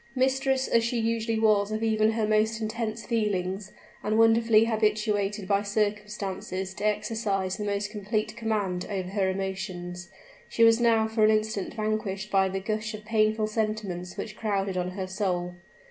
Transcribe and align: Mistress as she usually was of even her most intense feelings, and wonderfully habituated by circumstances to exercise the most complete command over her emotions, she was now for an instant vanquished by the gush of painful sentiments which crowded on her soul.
Mistress 0.15 0.67
as 0.67 0.83
she 0.83 0.97
usually 0.99 1.37
was 1.37 1.71
of 1.71 1.83
even 1.83 2.13
her 2.13 2.27
most 2.27 2.59
intense 2.59 3.05
feelings, 3.05 3.71
and 4.01 4.17
wonderfully 4.17 4.65
habituated 4.65 5.47
by 5.47 5.61
circumstances 5.61 6.73
to 6.73 6.83
exercise 6.87 7.57
the 7.57 7.63
most 7.65 7.91
complete 7.91 8.35
command 8.35 8.87
over 8.89 9.09
her 9.09 9.29
emotions, 9.29 10.09
she 10.49 10.63
was 10.63 10.79
now 10.79 11.07
for 11.07 11.23
an 11.23 11.29
instant 11.29 11.75
vanquished 11.75 12.31
by 12.31 12.49
the 12.49 12.59
gush 12.59 12.95
of 12.95 13.05
painful 13.05 13.45
sentiments 13.45 14.17
which 14.17 14.35
crowded 14.35 14.75
on 14.75 14.89
her 14.97 15.05
soul. 15.05 15.53